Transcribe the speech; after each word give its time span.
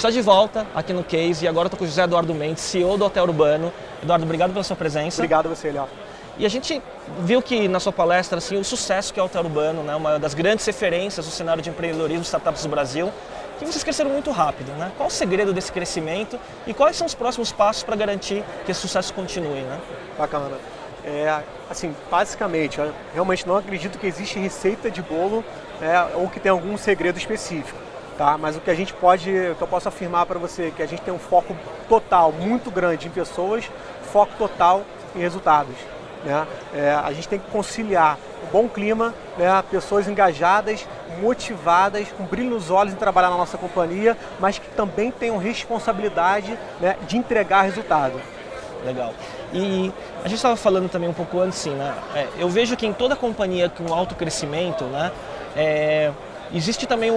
está 0.00 0.08
de 0.08 0.22
volta 0.22 0.66
aqui 0.74 0.94
no 0.94 1.04
Case 1.04 1.44
e 1.44 1.48
agora 1.48 1.66
estou 1.66 1.76
com 1.76 1.84
o 1.84 1.86
José 1.86 2.04
Eduardo 2.04 2.34
Mendes, 2.34 2.62
CEO 2.62 2.96
do 2.96 3.04
Hotel 3.04 3.22
Urbano. 3.22 3.70
Eduardo, 4.02 4.24
obrigado 4.24 4.50
pela 4.50 4.64
sua 4.64 4.74
presença. 4.74 5.20
Obrigado 5.20 5.44
a 5.44 5.50
você, 5.50 5.70
Léo. 5.70 5.86
E 6.38 6.46
a 6.46 6.48
gente 6.48 6.82
viu 7.18 7.42
que 7.42 7.68
na 7.68 7.78
sua 7.78 7.92
palestra 7.92 8.38
assim, 8.38 8.56
o 8.56 8.64
sucesso 8.64 9.12
que 9.12 9.20
é 9.20 9.22
o 9.22 9.26
Hotel 9.26 9.42
Urbano, 9.42 9.82
né, 9.82 9.94
uma 9.94 10.18
das 10.18 10.32
grandes 10.32 10.64
referências 10.64 11.26
do 11.26 11.30
cenário 11.30 11.62
de 11.62 11.68
empreendedorismo 11.68 12.22
e 12.22 12.24
startups 12.24 12.62
do 12.62 12.70
Brasil, 12.70 13.12
que 13.58 13.66
vocês 13.66 13.84
cresceram 13.84 14.08
muito 14.08 14.30
rápido. 14.30 14.72
Né? 14.72 14.90
Qual 14.96 15.06
o 15.06 15.12
segredo 15.12 15.52
desse 15.52 15.70
crescimento 15.70 16.40
e 16.66 16.72
quais 16.72 16.96
são 16.96 17.06
os 17.06 17.14
próximos 17.14 17.52
passos 17.52 17.82
para 17.82 17.94
garantir 17.94 18.42
que 18.64 18.72
esse 18.72 18.80
sucesso 18.80 19.12
continue? 19.12 19.60
Né? 19.60 19.78
Bacana. 20.16 20.48
É, 21.04 21.42
assim, 21.68 21.94
basicamente, 22.10 22.78
eu 22.78 22.90
realmente 23.12 23.46
não 23.46 23.54
acredito 23.54 23.98
que 23.98 24.06
existe 24.06 24.38
receita 24.38 24.90
de 24.90 25.02
bolo 25.02 25.44
né, 25.78 26.08
ou 26.14 26.26
que 26.26 26.40
tem 26.40 26.50
algum 26.50 26.78
segredo 26.78 27.18
específico. 27.18 27.89
Tá? 28.16 28.36
Mas 28.36 28.56
o 28.56 28.60
que 28.60 28.70
a 28.70 28.74
gente 28.74 28.92
pode, 28.92 29.30
o 29.30 29.54
que 29.54 29.62
eu 29.62 29.68
posso 29.68 29.88
afirmar 29.88 30.26
para 30.26 30.38
você 30.38 30.64
é 30.64 30.70
que 30.70 30.82
a 30.82 30.86
gente 30.86 31.00
tem 31.02 31.12
um 31.12 31.18
foco 31.18 31.56
total 31.88 32.32
muito 32.32 32.70
grande 32.70 33.08
em 33.08 33.10
pessoas, 33.10 33.70
foco 34.12 34.32
total 34.36 34.82
em 35.16 35.20
resultados. 35.20 35.74
Né? 36.24 36.46
É, 36.74 36.92
a 36.92 37.12
gente 37.12 37.28
tem 37.28 37.38
que 37.38 37.50
conciliar 37.50 38.18
um 38.44 38.52
bom 38.52 38.68
clima, 38.68 39.14
né? 39.38 39.62
pessoas 39.70 40.06
engajadas, 40.06 40.86
motivadas, 41.20 42.08
com 42.12 42.24
brilho 42.24 42.50
nos 42.50 42.70
olhos 42.70 42.92
em 42.92 42.96
trabalhar 42.96 43.30
na 43.30 43.36
nossa 43.36 43.56
companhia, 43.56 44.16
mas 44.38 44.58
que 44.58 44.68
também 44.70 45.10
tenham 45.10 45.38
responsabilidade 45.38 46.58
né, 46.80 46.96
de 47.06 47.16
entregar 47.16 47.62
resultado. 47.62 48.20
Legal. 48.84 49.12
E 49.52 49.92
a 50.24 50.28
gente 50.28 50.36
estava 50.36 50.56
falando 50.56 50.88
também 50.88 51.08
um 51.08 51.12
pouco 51.12 51.38
antes, 51.40 51.58
sim, 51.58 51.74
né? 51.74 51.94
É, 52.14 52.28
eu 52.38 52.48
vejo 52.48 52.76
que 52.76 52.86
em 52.86 52.92
toda 52.92 53.14
companhia 53.14 53.68
com 53.68 53.92
alto 53.92 54.14
crescimento, 54.14 54.84
né? 54.84 55.12
É, 55.54 56.12
existe 56.52 56.86
também 56.86 57.10
um, 57.10 57.16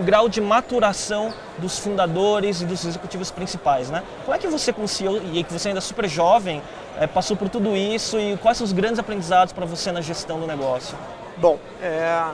um, 0.00 0.04
grau 0.04 0.28
de 0.28 0.40
maturação 0.40 1.32
dos 1.58 1.78
fundadores 1.78 2.60
e 2.60 2.64
dos 2.64 2.84
executivos 2.84 3.30
principais, 3.30 3.90
né? 3.90 4.02
Como 4.24 4.34
é 4.34 4.38
que 4.38 4.48
você 4.48 4.74
CEO, 4.86 5.20
e 5.32 5.44
que 5.44 5.52
você 5.52 5.68
ainda 5.68 5.78
é 5.78 5.82
super 5.82 6.08
jovem, 6.08 6.62
é, 6.98 7.06
passou 7.06 7.36
por 7.36 7.48
tudo 7.48 7.76
isso 7.76 8.18
e 8.18 8.36
quais 8.38 8.56
são 8.56 8.64
os 8.64 8.72
grandes 8.72 8.98
aprendizados 8.98 9.52
para 9.52 9.64
você 9.64 9.92
na 9.92 10.00
gestão 10.00 10.38
do 10.40 10.46
negócio? 10.46 10.96
Bom, 11.36 11.58
é, 11.80 12.24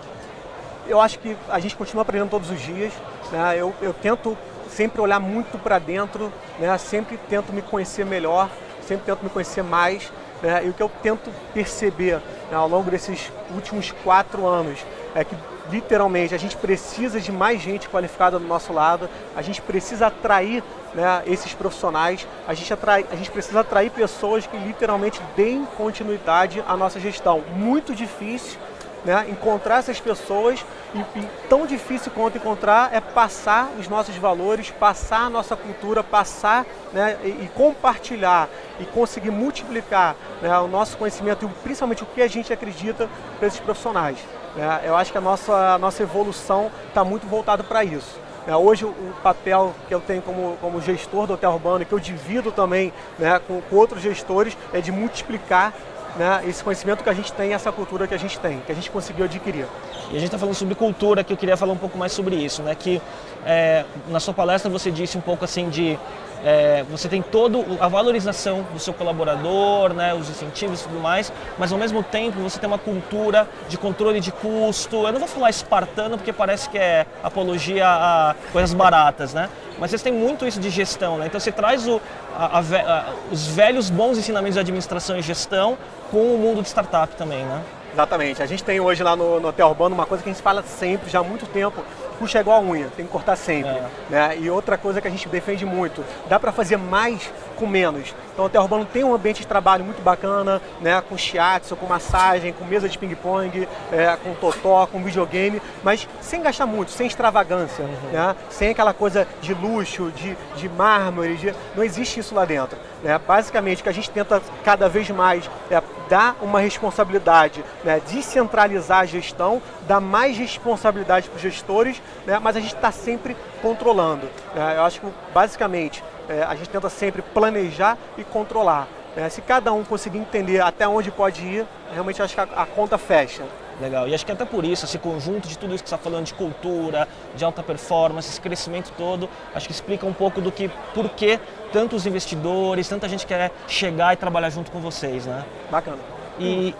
eu 0.88 1.00
acho 1.00 1.19
que 1.19 1.36
a 1.48 1.58
gente 1.58 1.76
continua 1.76 2.02
aprendendo 2.02 2.30
todos 2.30 2.50
os 2.50 2.60
dias. 2.60 2.92
Né? 3.30 3.56
Eu, 3.56 3.74
eu 3.80 3.92
tento 3.92 4.36
sempre 4.69 5.00
olhar 5.00 5.20
muito 5.20 5.58
para 5.58 5.78
dentro, 5.78 6.32
né? 6.58 6.76
sempre 6.78 7.19
tento 7.28 7.52
me 7.52 7.62
conhecer 7.62 8.04
melhor, 8.04 8.50
sempre 8.86 9.04
tento 9.04 9.22
me 9.22 9.30
conhecer 9.30 9.62
mais. 9.62 10.10
Né? 10.42 10.66
E 10.66 10.69
o 10.69 10.72
que 10.72 10.82
eu 10.82 10.91
tento 11.02 11.30
perceber 11.52 12.16
né, 12.50 12.56
ao 12.56 12.69
longo 12.69 12.91
desses 12.91 13.30
últimos 13.54 13.92
quatro 14.04 14.46
anos 14.46 14.78
é 15.14 15.24
que 15.24 15.36
literalmente 15.70 16.34
a 16.34 16.38
gente 16.38 16.56
precisa 16.56 17.20
de 17.20 17.30
mais 17.30 17.61
gente 17.61 17.88
qualificada 17.88 18.38
do 18.38 18.47
nosso 18.47 18.72
lado, 18.72 19.08
a 19.36 19.42
gente 19.42 19.61
precisa 19.62 20.06
atrair 20.06 20.62
né, 20.94 21.22
esses 21.27 21.55
profissionais, 21.55 22.27
a 22.47 22.55
gente, 22.55 22.72
atrai, 22.72 23.06
a 23.10 23.16
gente 23.16 23.30
precisa 23.30 23.60
atrair 23.60 23.91
pessoas 23.91 24.47
que 24.47 24.56
literalmente 24.56 25.20
deem 25.36 25.64
continuidade 25.77 26.62
à 26.66 26.77
nossa 26.77 26.98
gestão. 26.98 27.42
Muito 27.55 27.94
difícil 27.94 28.58
né, 29.05 29.27
encontrar 29.28 29.78
essas 29.78 30.00
pessoas 30.00 30.64
e, 30.94 30.98
e, 31.19 31.28
tão 31.48 31.66
difícil 31.66 32.10
quanto 32.12 32.38
encontrar 32.38 32.91
é 32.92 33.00
passar 33.00 33.70
os 33.78 33.88
nossos 33.88 34.16
valores, 34.16 34.70
passar 34.70 35.27
a 35.27 35.30
nossa 35.30 35.56
cultura, 35.56 36.03
passar 36.03 36.66
né, 36.92 37.19
e, 37.22 37.28
e, 37.28 37.50
compartilhar 37.55 38.48
e 38.80 38.84
conseguir 38.86 39.30
multiplicar 39.30 40.16
né, 40.42 40.58
o 40.58 40.69
nosso 40.69 40.97
conhecimento 40.97 41.44
e 41.44 41.48
principalmente 41.62 42.03
o 42.03 42.06
que 42.06 42.22
a 42.22 42.28
gente 42.28 42.53
acredita 42.53 43.08
para 43.38 43.48
esses 43.48 43.60
profissionais. 43.60 44.19
Né. 44.54 44.80
Eu 44.84 44.96
acho 44.96 45.12
que 45.12 45.18
a 45.18 45.20
nossa, 45.20 45.74
a 45.74 45.78
nossa 45.78 46.02
evolução 46.02 46.70
está 46.88 47.04
muito 47.04 47.27
voltada 47.27 47.62
para 47.62 47.84
isso. 47.84 48.18
Né. 48.46 48.56
Hoje 48.56 48.84
o 48.84 49.14
papel 49.22 49.74
que 49.86 49.94
eu 49.94 50.00
tenho 50.00 50.22
como, 50.22 50.56
como 50.60 50.80
gestor 50.80 51.27
do 51.27 51.34
hotel 51.34 51.52
urbano, 51.52 51.84
que 51.84 51.92
eu 51.92 52.00
divido 52.00 52.50
também 52.50 52.92
né, 53.19 53.38
com, 53.46 53.60
com 53.60 53.76
outros 53.76 54.02
gestores, 54.02 54.56
é 54.72 54.80
de 54.80 54.91
multiplicar 54.91 55.72
né, 56.18 56.42
esse 56.46 56.62
conhecimento 56.62 57.02
que 57.02 57.08
a 57.08 57.14
gente 57.14 57.32
tem, 57.32 57.54
essa 57.54 57.70
cultura 57.70 58.06
que 58.06 58.14
a 58.14 58.18
gente 58.18 58.38
tem, 58.40 58.60
que 58.60 58.72
a 58.72 58.74
gente 58.74 58.90
conseguiu 58.90 59.24
adquirir. 59.24 59.66
E 60.10 60.16
a 60.16 60.18
gente 60.18 60.24
está 60.24 60.38
falando 60.38 60.54
sobre 60.54 60.74
cultura, 60.74 61.22
que 61.22 61.32
eu 61.32 61.36
queria 61.36 61.56
falar 61.56 61.72
um 61.72 61.78
pouco 61.78 61.96
mais 61.96 62.12
sobre 62.12 62.34
isso, 62.36 62.62
né? 62.62 62.74
Que 62.74 63.00
é, 63.46 63.84
na 64.08 64.18
sua 64.18 64.34
palestra 64.34 64.70
você 64.70 64.90
disse 64.90 65.16
um 65.16 65.20
pouco 65.20 65.44
assim 65.44 65.68
de 65.68 65.98
é, 66.44 66.84
você 66.90 67.08
tem 67.08 67.20
toda 67.20 67.58
a 67.80 67.88
valorização 67.88 68.64
do 68.72 68.78
seu 68.78 68.94
colaborador, 68.94 69.92
né, 69.92 70.14
os 70.14 70.28
incentivos 70.30 70.80
e 70.80 70.84
tudo 70.84 71.00
mais, 71.00 71.32
mas 71.58 71.72
ao 71.72 71.78
mesmo 71.78 72.02
tempo 72.02 72.38
você 72.40 72.58
tem 72.58 72.68
uma 72.68 72.78
cultura 72.78 73.48
de 73.68 73.76
controle 73.76 74.20
de 74.20 74.30
custo. 74.30 75.06
Eu 75.06 75.12
não 75.12 75.18
vou 75.18 75.28
falar 75.28 75.50
espartano 75.50 76.16
porque 76.16 76.32
parece 76.32 76.68
que 76.68 76.78
é 76.78 77.06
apologia 77.22 77.86
a 77.86 78.36
coisas 78.52 78.72
baratas, 78.72 79.34
né? 79.34 79.48
Mas 79.78 79.90
vocês 79.90 80.02
têm 80.02 80.12
muito 80.12 80.46
isso 80.46 80.60
de 80.60 80.70
gestão, 80.70 81.18
né? 81.18 81.26
Então 81.26 81.38
você 81.38 81.52
traz 81.52 81.86
o, 81.86 82.00
a, 82.36 82.58
a, 82.58 83.04
os 83.30 83.46
velhos 83.48 83.90
bons 83.90 84.18
ensinamentos 84.18 84.54
de 84.54 84.60
administração 84.60 85.16
e 85.16 85.22
gestão 85.22 85.78
com 86.10 86.34
o 86.34 86.38
mundo 86.38 86.62
de 86.62 86.69
startup 86.69 87.14
também, 87.16 87.44
né? 87.44 87.62
Exatamente. 87.92 88.42
A 88.42 88.46
gente 88.46 88.62
tem 88.62 88.78
hoje 88.80 89.02
lá 89.02 89.16
no, 89.16 89.41
no 89.41 89.48
Hotel 89.48 89.66
Urbano 89.69 89.94
uma 89.94 90.06
coisa 90.06 90.22
que 90.22 90.28
a 90.28 90.32
gente 90.32 90.42
fala 90.42 90.62
sempre, 90.62 91.10
já 91.10 91.20
há 91.20 91.22
muito 91.22 91.46
tempo, 91.46 91.82
puxa 92.19 92.41
igual 92.41 92.58
a 92.58 92.60
unha, 92.60 92.88
tem 92.96 93.06
que 93.06 93.10
cortar 93.10 93.36
sempre. 93.36 93.70
É. 93.70 93.88
Né? 94.10 94.38
E 94.38 94.50
outra 94.50 94.76
coisa 94.76 95.00
que 95.00 95.08
a 95.08 95.10
gente 95.10 95.28
defende 95.28 95.64
muito, 95.64 96.04
dá 96.28 96.38
para 96.38 96.52
fazer 96.52 96.76
mais 96.76 97.32
com 97.58 97.66
menos. 97.66 98.14
Então 98.32 98.44
o 98.44 98.46
Hotel 98.46 98.62
Urbano 98.62 98.84
tem 98.84 99.02
um 99.02 99.12
ambiente 99.12 99.41
de 99.41 99.46
trabalho 99.46 99.84
muito 99.84 100.00
bacana, 100.00 100.62
né? 100.80 101.02
com 101.08 101.19
shiatsu, 101.19 101.74
com 101.76 101.86
massagem, 101.86 102.52
com 102.52 102.64
mesa 102.64 102.88
de 102.88 102.96
ping-pong, 102.96 103.69
é, 103.92 104.16
com 104.22 104.32
totó, 104.34 104.86
com 104.86 105.02
videogame, 105.02 105.60
mas 105.82 106.08
sem 106.20 106.41
gastar 106.41 106.66
muito, 106.66 106.92
sem 106.92 107.06
extravagância, 107.06 107.84
uhum. 107.84 108.10
né? 108.12 108.36
sem 108.48 108.70
aquela 108.70 108.94
coisa 108.94 109.26
de 109.41 109.52
luxo, 109.54 110.12
de, 110.12 110.36
de 110.56 110.68
mármore, 110.68 111.36
de... 111.36 111.54
não 111.74 111.82
existe 111.82 112.20
isso 112.20 112.34
lá 112.34 112.44
dentro. 112.44 112.78
Né? 113.02 113.18
Basicamente, 113.26 113.82
que 113.82 113.88
a 113.88 113.92
gente 113.92 114.10
tenta 114.10 114.41
cada 114.64 114.88
vez 114.88 115.10
mais 115.10 115.50
é 115.70 115.82
dar 116.08 116.36
uma 116.41 116.60
responsabilidade, 116.60 117.64
né? 117.84 118.00
descentralizar 118.08 119.00
a 119.00 119.06
gestão, 119.06 119.60
dar 119.86 120.00
mais 120.00 120.36
responsabilidade 120.36 121.28
para 121.28 121.36
os 121.36 121.42
gestores, 121.42 122.00
né? 122.26 122.38
mas 122.38 122.56
a 122.56 122.60
gente 122.60 122.74
está 122.74 122.91
sempre 122.91 123.36
controlando. 123.60 124.28
Né? 124.54 124.74
Eu 124.76 124.84
acho 124.84 125.00
que, 125.00 125.06
basicamente, 125.34 126.02
é, 126.28 126.43
a 126.43 126.55
gente 126.55 126.69
tenta 126.69 126.89
sempre 126.89 127.22
planejar 127.22 127.97
e 128.16 128.25
controlar. 128.25 128.87
Né? 129.16 129.28
Se 129.28 129.41
cada 129.41 129.72
um 129.72 129.84
conseguir 129.84 130.19
entender 130.19 130.61
até 130.61 130.87
onde 130.87 131.11
pode 131.11 131.43
ir, 131.43 131.66
realmente 131.93 132.22
acho 132.22 132.34
que 132.34 132.41
a, 132.41 132.44
a 132.44 132.66
conta 132.66 132.99
fecha. 132.99 133.44
Legal. 133.81 134.09
E 134.09 134.15
acho 134.15 134.27
que 134.27 134.33
até 134.33 134.44
por 134.44 134.65
isso, 134.65 134.84
esse 134.84 134.99
conjunto 134.99 135.47
de 135.47 135.56
tudo 135.56 135.75
isso 135.75 135.84
que 135.84 135.89
você 135.89 135.94
está 135.94 136.03
falando 136.03 136.27
de 136.27 136.34
cultura, 136.34 137.06
de 137.34 137.44
alta 137.44 137.62
performance, 137.62 138.28
esse 138.28 138.41
crescimento 138.41 138.93
todo, 138.97 139.28
acho 139.55 139.66
que 139.66 139.72
explica 139.72 140.05
um 140.05 140.12
pouco 140.12 140.41
do 140.41 140.50
que, 140.50 140.69
por 140.93 141.09
que 141.11 141.39
tantos 141.72 142.05
investidores, 142.05 142.89
tanta 142.89 143.09
gente 143.09 143.25
quer 143.25 143.53
chegar 143.69 144.12
e 144.12 144.16
trabalhar 144.16 144.50
junto 144.50 144.71
com 144.71 144.81
vocês, 144.81 145.27
né? 145.27 145.45
Bacana. 145.71 145.99
E 146.41 146.75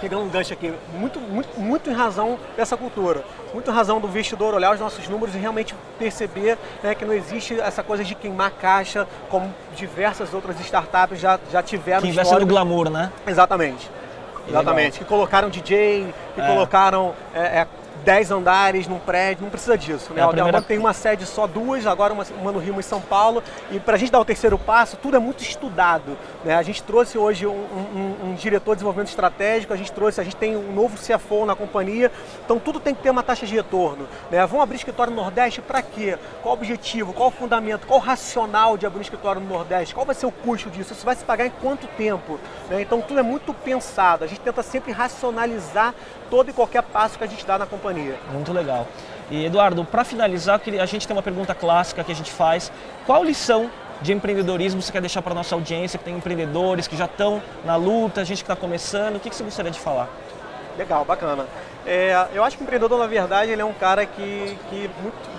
pegando 0.00 0.22
um 0.22 0.28
gancho 0.28 0.52
aqui, 0.52 0.72
muito, 0.94 1.20
muito, 1.20 1.60
muito 1.60 1.90
em 1.90 1.92
razão 1.92 2.38
dessa 2.56 2.76
cultura, 2.76 3.24
muito 3.52 3.70
em 3.70 3.74
razão 3.74 4.00
do 4.00 4.08
investidor 4.08 4.54
olhar 4.54 4.72
os 4.74 4.80
nossos 4.80 5.08
números 5.08 5.34
e 5.34 5.38
realmente 5.38 5.74
perceber 5.98 6.58
né, 6.82 6.94
que 6.94 7.04
não 7.04 7.12
existe 7.12 7.58
essa 7.60 7.82
coisa 7.82 8.04
de 8.04 8.14
queimar 8.14 8.50
caixa, 8.52 9.06
como 9.28 9.52
diversas 9.76 10.32
outras 10.34 10.58
startups 10.60 11.18
já, 11.18 11.38
já 11.50 11.62
tiveram. 11.62 12.02
Que 12.02 12.08
investem 12.08 12.38
no 12.38 12.46
glamour, 12.46 12.90
né? 12.90 13.10
Exatamente. 13.26 13.90
Exatamente. 14.48 14.98
Que 14.98 15.04
colocaram 15.04 15.48
DJ, 15.48 16.12
que 16.34 16.40
é. 16.40 16.46
colocaram 16.46 17.14
é, 17.34 17.40
é, 17.40 17.66
10 18.04 18.30
andares 18.30 18.86
num 18.86 18.98
prédio, 18.98 19.44
não 19.44 19.50
precisa 19.50 19.78
disso. 19.78 20.12
Né? 20.12 20.20
É, 20.20 20.26
o 20.26 20.30
primeira... 20.30 20.60
tem 20.62 20.78
uma 20.78 20.92
sede 20.92 21.24
só, 21.26 21.46
duas, 21.46 21.86
agora 21.86 22.12
uma, 22.12 22.24
uma 22.40 22.52
no 22.52 22.58
Rio 22.58 22.78
e 22.78 22.82
São 22.82 23.00
Paulo. 23.00 23.42
E 23.70 23.78
para 23.78 23.94
a 23.94 23.98
gente 23.98 24.10
dar 24.10 24.20
o 24.20 24.24
terceiro 24.24 24.58
passo, 24.58 24.96
tudo 24.96 25.16
é 25.16 25.18
muito 25.18 25.42
estudado. 25.42 26.16
Né? 26.44 26.54
A 26.54 26.62
gente 26.62 26.82
trouxe 26.82 27.16
hoje 27.16 27.46
um, 27.46 27.52
um, 27.52 28.16
um, 28.30 28.34
diretor 28.34 28.72
de 28.72 28.76
desenvolvimento 28.76 29.08
estratégico, 29.08 29.72
a 29.72 29.76
gente 29.76 29.92
trouxe, 29.92 30.20
a 30.20 30.24
gente 30.24 30.36
tem 30.36 30.56
um 30.56 30.72
novo 30.72 30.96
CFO 30.96 31.46
na 31.46 31.54
companhia. 31.54 32.10
Então 32.44 32.58
tudo 32.58 32.80
tem 32.80 32.94
que 32.94 33.02
ter 33.02 33.10
uma 33.10 33.22
taxa 33.22 33.46
de 33.46 33.54
retorno. 33.54 34.08
Né? 34.30 34.44
Vamos 34.46 34.62
abrir 34.62 34.76
escritório 34.76 35.12
no 35.12 35.22
Nordeste 35.22 35.62
para 35.62 35.80
quê? 35.80 36.18
Qual 36.42 36.54
o 36.54 36.58
objetivo? 36.58 37.12
Qual 37.12 37.28
o 37.28 37.32
fundamento? 37.32 37.86
Qual 37.86 37.98
o 37.98 38.02
racional 38.02 38.76
de 38.76 38.86
abrir 38.86 39.02
escritório 39.02 39.40
no 39.40 39.48
Nordeste? 39.48 39.94
Qual 39.94 40.04
vai 40.04 40.14
ser 40.14 40.26
o 40.26 40.32
custo 40.32 40.68
disso? 40.70 40.92
Isso 40.92 41.04
vai 41.04 41.14
se 41.14 41.24
pagar 41.24 41.46
em 41.46 41.52
quanto 41.62 41.86
tempo? 41.96 42.38
Né? 42.68 42.82
Então 42.82 43.00
tudo 43.00 43.20
é 43.20 43.22
muito 43.22 43.54
pensado. 43.54 44.24
A 44.24 44.26
gente 44.26 44.40
tenta 44.40 44.62
sempre 44.62 44.92
racionalizar 44.92 45.94
todo 46.30 46.50
e 46.50 46.52
qualquer 46.52 46.82
passo 46.82 47.16
que 47.16 47.24
a 47.24 47.26
gente 47.26 47.46
dá 47.46 47.58
na 47.58 47.66
companhia. 47.66 47.83
Muito 48.32 48.52
legal. 48.52 48.86
E 49.30 49.46
Eduardo, 49.46 49.84
para 49.84 50.04
finalizar, 50.04 50.60
a 50.80 50.86
gente 50.86 51.06
tem 51.06 51.16
uma 51.16 51.22
pergunta 51.22 51.54
clássica 51.54 52.04
que 52.04 52.12
a 52.12 52.14
gente 52.14 52.30
faz. 52.30 52.70
Qual 53.06 53.24
lição 53.24 53.70
de 54.00 54.12
empreendedorismo 54.12 54.82
você 54.82 54.92
quer 54.92 55.00
deixar 55.00 55.22
para 55.22 55.32
a 55.32 55.34
nossa 55.34 55.54
audiência, 55.54 55.98
que 55.98 56.04
tem 56.04 56.16
empreendedores 56.16 56.86
que 56.86 56.96
já 56.96 57.06
estão 57.06 57.42
na 57.64 57.76
luta, 57.76 58.24
gente 58.24 58.38
que 58.38 58.50
está 58.50 58.56
começando? 58.56 59.16
O 59.16 59.20
que, 59.20 59.30
que 59.30 59.36
você 59.36 59.44
gostaria 59.44 59.70
de 59.70 59.80
falar? 59.80 60.08
Legal, 60.76 61.04
bacana. 61.04 61.46
É, 61.86 62.26
eu 62.32 62.42
acho 62.42 62.56
que 62.56 62.62
o 62.62 62.64
empreendedor, 62.64 62.98
na 62.98 63.06
verdade, 63.06 63.50
ele 63.52 63.62
é 63.62 63.64
um 63.64 63.72
cara 63.72 64.04
que, 64.04 64.58
que 64.68 64.90
muito, 65.00 65.30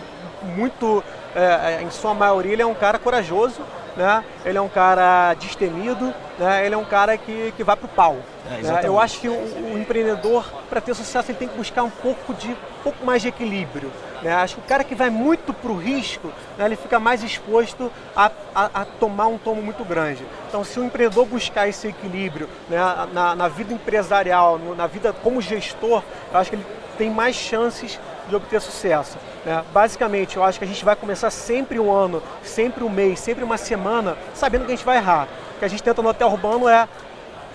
muito 0.56 1.04
é, 1.36 1.82
em 1.82 1.90
sua 1.90 2.14
maioria, 2.14 2.54
ele 2.54 2.62
é 2.62 2.66
um 2.66 2.74
cara 2.74 2.98
corajoso, 2.98 3.62
né? 3.96 4.24
ele 4.44 4.58
é 4.58 4.62
um 4.62 4.70
cara 4.70 5.34
destemido, 5.36 6.14
né? 6.38 6.66
ele 6.66 6.76
é 6.76 6.78
um 6.78 6.86
cara 6.86 7.18
que, 7.18 7.54
que 7.56 7.64
vai 7.64 7.76
para 7.76 7.86
o 7.86 7.90
pau. 7.90 8.18
É, 8.50 8.62
né? 8.62 8.82
Eu 8.84 9.00
acho 9.00 9.20
que 9.20 9.28
o, 9.28 9.34
o 9.34 9.78
empreendedor, 9.78 10.46
para 10.70 10.82
ter 10.82 10.94
sucesso, 10.94 11.32
ele 11.32 11.38
tem 11.38 11.48
que 11.48 11.58
buscar 11.58 11.84
um 11.84 11.90
pouco, 11.90 12.34
de, 12.34 12.52
um 12.52 12.84
pouco 12.84 13.06
mais 13.06 13.22
de 13.22 13.30
equilíbrio. 13.30 13.92
Né? 14.22 14.34
Acho 14.34 14.56
que 14.56 14.62
o 14.62 14.64
cara 14.64 14.84
que 14.84 14.96
vai 14.96 15.10
muito 15.10 15.54
para 15.54 15.72
o 15.72 15.78
risco, 15.78 16.32
né, 16.58 16.66
ele 16.66 16.76
fica 16.76 17.00
mais 17.00 17.24
exposto 17.24 17.92
a, 18.16 18.32
a, 18.54 18.82
a, 18.82 18.86
tomar 18.86 19.28
um 19.28 19.38
tomo 19.38 19.62
muito 19.62 19.84
grande. 19.84 20.26
Então, 20.48 20.64
se 20.64 20.80
o 20.80 20.84
empreendedor 20.84 21.26
buscar 21.26 21.68
esse 21.68 21.88
equilíbrio 21.88 22.50
né, 22.70 22.78
na, 23.14 23.36
na 23.36 23.48
vida 23.48 23.74
empresarial, 23.74 24.60
na 24.78 24.88
vida 24.88 25.14
como 25.14 25.42
gestor, 25.42 26.04
eu 26.32 26.40
acho 26.40 26.50
que 26.50 26.56
ele 26.56 26.66
tem 26.98 27.10
mais 27.10 27.36
chances 27.36 28.00
de 28.28 28.36
obter 28.36 28.62
sucesso. 28.62 29.18
Né? 29.46 29.64
Basicamente, 29.74 30.38
eu 30.38 30.44
acho 30.44 30.60
que 30.60 30.66
a 30.66 30.68
gente 30.68 30.84
vai 30.84 30.96
começar 30.96 31.30
sempre 31.30 31.80
um 31.80 31.92
ano, 31.92 32.22
sempre 32.44 32.84
um 32.84 32.90
mês, 32.90 33.20
sempre 33.20 33.44
uma 33.44 33.58
semana, 33.58 34.18
sabendo 34.34 34.66
que 34.66 34.72
a 34.72 34.76
gente 34.76 34.86
vai 34.86 34.98
errar. 34.98 35.28
O 35.56 35.60
que 35.60 35.66
a 35.66 35.68
gente 35.68 35.84
tenta 35.84 36.02
no 36.02 36.10
Hotel 36.10 36.28
Urbano 36.28 36.68
é 36.68 36.88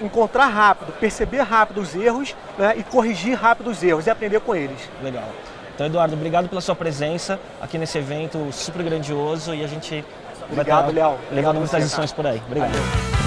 encontrar 0.01 0.47
rápido, 0.47 0.93
perceber 0.99 1.43
rápido 1.43 1.81
os 1.81 1.95
erros 1.95 2.35
né, 2.59 2.75
e 2.77 2.83
corrigir 2.83 3.35
rápido 3.35 3.71
os 3.71 3.83
erros 3.83 4.07
e 4.07 4.11
aprender 4.11 4.41
com 4.41 4.55
eles. 4.55 4.89
Legal. 5.03 5.29
Então, 5.75 5.87
Eduardo, 5.87 6.15
obrigado 6.15 6.49
pela 6.49 6.61
sua 6.61 6.75
presença 6.75 7.41
aqui 7.61 7.79
nesse 7.79 7.99
evento 7.99 8.49
super 8.53 8.83
grandioso 8.83 9.55
e 9.55 9.65
a 9.65 9.67
gente 9.67 10.05
obrigado, 10.51 10.93
vai 10.93 10.95
estar 10.95 11.17
levando 11.33 11.59
muitas 11.59 11.83
lições 11.83 12.13
por 12.13 12.27
aí. 12.27 12.43
Obrigado. 12.47 12.71
Valeu. 12.71 13.20